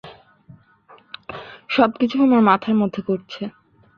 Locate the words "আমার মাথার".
2.25-2.75